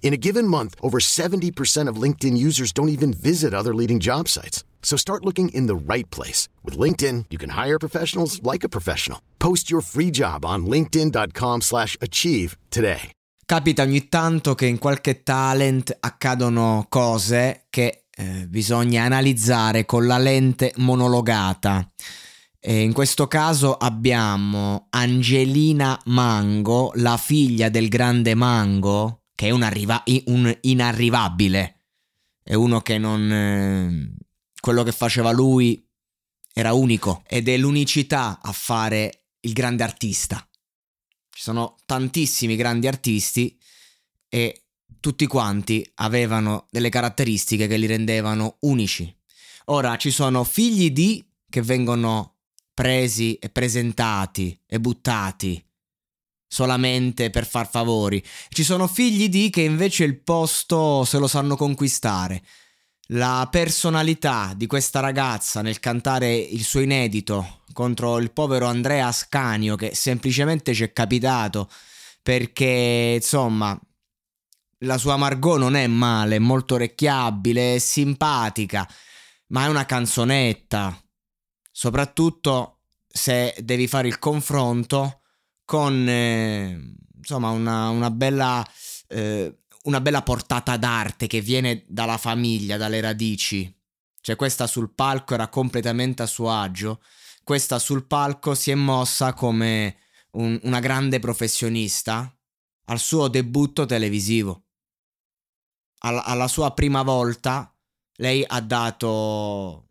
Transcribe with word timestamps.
In 0.00 0.14
a 0.14 0.16
given 0.16 0.48
month, 0.48 0.74
over 0.80 0.98
70% 1.00 1.90
of 1.90 2.02
LinkedIn 2.02 2.38
users 2.38 2.72
don't 2.72 2.88
even 2.88 3.12
visit 3.12 3.52
other 3.52 3.74
leading 3.74 3.98
job 4.00 4.28
sites. 4.28 4.64
So 4.82 4.96
start 4.96 5.24
looking 5.24 5.50
in 5.50 5.66
the 5.66 5.76
right 5.76 6.08
place. 6.08 6.48
With 6.64 6.78
LinkedIn, 6.78 7.26
you 7.28 7.36
can 7.36 7.50
hire 7.50 7.78
professionals 7.78 8.40
like 8.42 8.64
a 8.64 8.70
professional. 8.70 9.20
Post 9.38 9.70
your 9.70 9.82
free 9.82 10.10
job 10.10 10.46
on 10.46 10.64
linkedin.com 10.64 11.60
slash 11.60 11.96
achieve 12.00 12.56
today. 12.70 13.10
Capita 13.44 13.82
ogni 13.82 14.08
tanto 14.08 14.54
che 14.54 14.66
in 14.66 14.78
qualche 14.78 15.22
talent 15.22 15.96
accadono 16.00 16.84
cose 16.90 17.64
che 17.70 18.04
eh, 18.14 18.46
bisogna 18.46 19.04
analizzare 19.04 19.86
con 19.86 20.06
la 20.06 20.18
lente 20.18 20.72
monologata. 20.76 21.90
E 22.60 22.82
in 22.82 22.92
questo 22.92 23.26
caso 23.26 23.74
abbiamo 23.74 24.88
Angelina 24.90 25.98
Mango, 26.06 26.92
la 26.96 27.16
figlia 27.16 27.68
del 27.68 27.88
grande 27.88 28.34
Mango, 28.34 29.17
che 29.38 29.46
è 29.46 29.50
un, 29.50 29.62
arriva- 29.62 30.02
un 30.24 30.52
inarrivabile. 30.62 31.84
È 32.42 32.54
uno 32.54 32.80
che 32.80 32.98
non... 32.98 33.30
Eh, 33.30 34.16
quello 34.60 34.82
che 34.82 34.90
faceva 34.90 35.30
lui 35.30 35.88
era 36.52 36.72
unico 36.72 37.22
ed 37.24 37.46
è 37.46 37.56
l'unicità 37.56 38.40
a 38.42 38.50
fare 38.50 39.26
il 39.42 39.52
grande 39.52 39.84
artista. 39.84 40.44
Ci 41.30 41.40
sono 41.40 41.76
tantissimi 41.86 42.56
grandi 42.56 42.88
artisti 42.88 43.56
e 44.28 44.64
tutti 44.98 45.24
quanti 45.28 45.88
avevano 45.94 46.66
delle 46.68 46.88
caratteristiche 46.88 47.68
che 47.68 47.76
li 47.76 47.86
rendevano 47.86 48.56
unici. 48.62 49.16
Ora 49.66 49.96
ci 49.98 50.10
sono 50.10 50.42
figli 50.42 50.90
di 50.90 51.24
che 51.48 51.62
vengono 51.62 52.38
presi 52.74 53.36
e 53.36 53.50
presentati 53.50 54.60
e 54.66 54.80
buttati 54.80 55.64
solamente 56.48 57.30
per 57.30 57.46
far 57.46 57.68
favori. 57.68 58.24
Ci 58.48 58.64
sono 58.64 58.88
figli 58.88 59.28
di 59.28 59.50
che 59.50 59.60
invece 59.60 60.04
il 60.04 60.20
posto 60.20 61.04
se 61.04 61.18
lo 61.18 61.28
sanno 61.28 61.54
conquistare. 61.54 62.42
La 63.12 63.46
personalità 63.50 64.52
di 64.56 64.66
questa 64.66 65.00
ragazza 65.00 65.62
nel 65.62 65.80
cantare 65.80 66.34
il 66.34 66.64
suo 66.64 66.80
inedito 66.80 67.62
contro 67.72 68.18
il 68.18 68.32
povero 68.32 68.66
Andrea 68.66 69.06
Ascanio 69.06 69.76
che 69.76 69.94
semplicemente 69.94 70.74
ci 70.74 70.82
è 70.82 70.92
capitato 70.92 71.70
perché 72.22 73.14
insomma 73.16 73.78
la 74.82 74.98
sua 74.98 75.16
Margot 75.16 75.58
non 75.58 75.74
è 75.74 75.86
male, 75.86 76.36
è 76.36 76.38
molto 76.38 76.74
orecchiabile, 76.74 77.76
è 77.76 77.78
simpatica, 77.78 78.88
ma 79.48 79.64
è 79.64 79.68
una 79.68 79.86
canzonetta. 79.86 81.02
Soprattutto 81.70 82.80
se 83.06 83.54
devi 83.58 83.88
fare 83.88 84.08
il 84.08 84.18
confronto 84.18 85.17
con 85.68 86.08
eh, 86.08 86.94
insomma 87.14 87.50
una, 87.50 87.90
una 87.90 88.10
bella 88.10 88.66
eh, 89.08 89.54
una 89.82 90.00
bella 90.00 90.22
portata 90.22 90.78
d'arte 90.78 91.26
che 91.26 91.42
viene 91.42 91.84
dalla 91.86 92.16
famiglia, 92.16 92.78
dalle 92.78 93.02
radici. 93.02 93.70
Cioè 94.18 94.34
questa 94.34 94.66
sul 94.66 94.94
palco 94.94 95.34
era 95.34 95.48
completamente 95.48 96.22
a 96.22 96.26
suo 96.26 96.50
agio, 96.50 97.02
questa 97.44 97.78
sul 97.78 98.06
palco 98.06 98.54
si 98.54 98.70
è 98.70 98.74
mossa 98.74 99.34
come 99.34 99.98
un, 100.32 100.58
una 100.62 100.80
grande 100.80 101.18
professionista 101.18 102.34
al 102.86 102.98
suo 102.98 103.28
debutto 103.28 103.84
televisivo. 103.84 104.64
Alla, 105.98 106.24
alla 106.24 106.48
sua 106.48 106.72
prima 106.72 107.02
volta 107.02 107.70
lei 108.16 108.42
ha 108.46 108.60
dato 108.62 109.88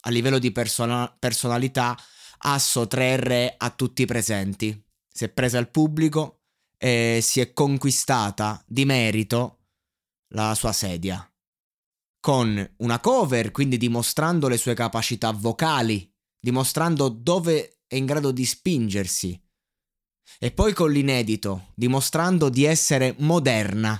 a 0.00 0.10
livello 0.10 0.38
di 0.38 0.52
persona, 0.52 1.14
personalità 1.18 1.96
asso 2.40 2.86
3 2.86 3.16
re 3.16 3.54
a 3.56 3.70
tutti 3.70 4.02
i 4.02 4.06
presenti 4.06 4.84
si 5.16 5.24
è 5.24 5.30
presa 5.30 5.56
il 5.56 5.70
pubblico 5.70 6.42
e 6.76 7.20
si 7.22 7.40
è 7.40 7.54
conquistata 7.54 8.62
di 8.66 8.84
merito 8.84 9.60
la 10.34 10.54
sua 10.54 10.72
sedia. 10.72 11.26
Con 12.20 12.74
una 12.78 13.00
cover, 13.00 13.50
quindi 13.50 13.78
dimostrando 13.78 14.46
le 14.46 14.58
sue 14.58 14.74
capacità 14.74 15.30
vocali, 15.30 16.12
dimostrando 16.38 17.08
dove 17.08 17.78
è 17.86 17.94
in 17.94 18.04
grado 18.04 18.30
di 18.30 18.44
spingersi. 18.44 19.40
E 20.38 20.50
poi 20.50 20.74
con 20.74 20.92
l'inedito, 20.92 21.72
dimostrando 21.74 22.50
di 22.50 22.64
essere 22.64 23.14
moderna, 23.20 23.98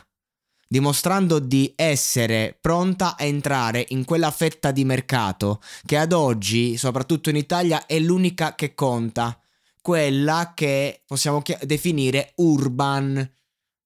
dimostrando 0.69 1.39
di 1.39 1.73
essere 1.75 2.59
pronta 2.61 3.17
a 3.17 3.25
entrare 3.25 3.87
in 3.89 4.05
quella 4.05 4.31
fetta 4.31 4.71
di 4.71 4.85
mercato 4.85 5.63
che 5.87 5.97
ad 5.97 6.13
oggi, 6.13 6.77
soprattutto 6.77 7.31
in 7.31 7.37
Italia, 7.37 7.87
è 7.87 7.99
l'unica 7.99 8.55
che 8.55 8.75
conta 8.75 9.41
quella 9.87 10.53
che 10.53 11.05
possiamo 11.07 11.41
chi- 11.43 11.57
definire 11.63 12.33
urban, 12.39 13.37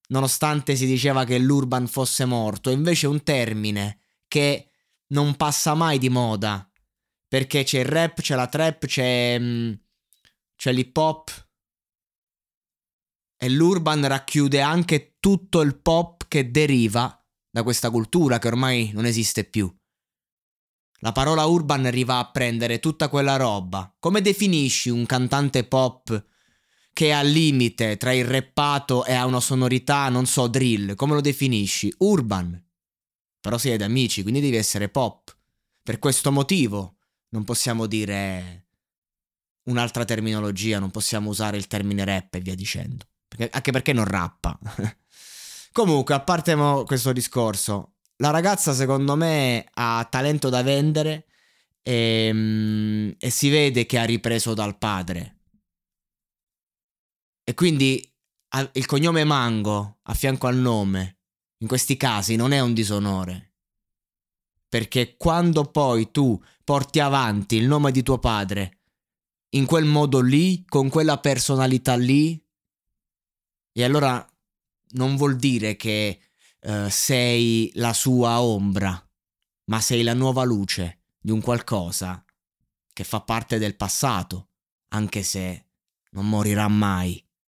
nonostante 0.09 0.75
si 0.75 0.87
diceva 0.87 1.25
che 1.25 1.37
l'urban 1.37 1.87
fosse 1.87 2.25
morto, 2.25 2.71
invece 2.71 3.05
è 3.05 3.11
un 3.11 3.22
termine 3.22 4.00
che 4.27 4.71
non 5.09 5.37
passa 5.37 5.75
mai 5.75 5.99
di 5.99 6.09
moda, 6.09 6.66
perché 7.28 7.65
c'è 7.65 7.81
il 7.81 7.84
rap, 7.84 8.22
c'è 8.22 8.34
la 8.34 8.47
trap, 8.47 8.87
c'è, 8.87 9.39
mm, 9.39 9.72
c'è 10.56 10.72
l'hip 10.72 10.97
hop 10.97 11.49
e 13.37 13.50
l'urban 13.50 14.09
racchiude 14.09 14.62
anche 14.62 15.16
tutto 15.21 15.60
il 15.60 15.77
pop 15.77 16.28
che 16.28 16.50
deriva 16.50 17.22
da 17.50 17.62
questa 17.62 17.91
cultura 17.91 18.39
che 18.39 18.49
ormai 18.49 18.91
non 18.94 19.05
esiste 19.05 19.44
più. 19.44 19.71
La 21.00 21.12
parola 21.12 21.47
urban 21.47 21.87
arriva 21.87 22.19
a 22.19 22.31
prendere 22.31 22.78
tutta 22.78 23.09
quella 23.09 23.37
roba. 23.37 23.94
Come 23.99 24.21
definisci 24.21 24.91
un 24.91 25.06
cantante 25.06 25.65
pop 25.65 26.25
che 26.93 27.06
è 27.06 27.11
al 27.11 27.28
limite 27.28 27.97
tra 27.97 28.12
il 28.12 28.27
rappato 28.27 29.06
e 29.06 29.15
ha 29.15 29.25
una 29.25 29.41
sonorità, 29.41 30.09
non 30.10 30.27
so, 30.27 30.47
drill? 30.47 30.94
Come 30.94 31.15
lo 31.15 31.22
definisci? 31.22 31.93
Urban. 31.99 32.62
Però 33.41 33.56
sei 33.56 33.72
ad 33.72 33.81
amici, 33.81 34.22
quindi 34.22 34.41
devi 34.41 34.56
essere 34.56 34.91
pop. 34.91 35.34
Per 35.83 35.99
questo 35.99 36.31
motivo 36.31 36.97
non 37.31 37.44
possiamo 37.44 37.87
dire 37.87 38.66
un'altra 39.65 40.05
terminologia, 40.05 40.78
non 40.78 40.91
possiamo 40.91 41.31
usare 41.31 41.56
il 41.56 41.66
termine 41.66 42.05
rap 42.05 42.34
e 42.34 42.41
via 42.41 42.55
dicendo. 42.55 43.06
Perché, 43.27 43.49
anche 43.50 43.72
perché 43.72 43.94
non 43.94 44.05
rappa. 44.05 44.59
Comunque, 45.72 46.15
a 46.15 46.21
parte 46.21 46.55
questo 46.84 47.12
discorso, 47.12 47.90
la 48.20 48.31
ragazza 48.31 48.72
secondo 48.72 49.16
me 49.16 49.66
ha 49.72 50.06
talento 50.10 50.48
da 50.48 50.62
vendere 50.62 51.26
e, 51.82 52.26
ehm, 52.26 53.14
e 53.19 53.31
si 53.31 53.48
vede 53.48 53.86
che 53.86 53.98
ha 53.98 54.04
ripreso 54.04 54.54
dal 54.54 54.78
padre. 54.78 55.38
E 57.42 57.54
quindi 57.54 58.04
il 58.72 58.86
cognome 58.86 59.25
Mango 59.25 59.98
a 60.03 60.14
fianco 60.14 60.47
al 60.47 60.56
nome, 60.56 61.19
in 61.59 61.66
questi 61.66 61.97
casi 61.97 62.36
non 62.36 62.53
è 62.53 62.60
un 62.60 62.75
disonore. 62.75 63.54
Perché 64.69 65.16
quando 65.16 65.64
poi 65.64 66.10
tu 66.10 66.41
porti 66.62 67.00
avanti 67.00 67.56
il 67.56 67.66
nome 67.66 67.91
di 67.91 68.03
tuo 68.03 68.19
padre 68.19 68.78
in 69.54 69.66
quel 69.66 69.84
modo 69.84 70.20
lì, 70.20 70.64
con 70.64 70.88
quella 70.88 71.19
personalità 71.19 71.97
lì, 71.97 72.41
e 73.72 73.84
allora 73.84 74.25
non 74.92 75.16
vuol 75.16 75.34
dire 75.36 75.74
che 75.74 76.29
uh, 76.62 76.89
sei 76.89 77.71
la 77.74 77.92
sua 77.92 78.41
ombra, 78.41 79.10
ma 79.65 79.80
sei 79.80 80.03
la 80.03 80.15
nuova 80.15 80.45
luce 80.45 81.03
di 81.18 81.30
un 81.30 81.41
qualcosa 81.41 82.24
che 82.92 83.04
fa 83.04 83.21
parte 83.21 83.59
del 83.59 83.77
passato, 83.77 84.51
anche 84.89 85.22
se 85.22 85.66
non 86.10 86.28
morirà 86.28 86.68
mai. 86.68 87.24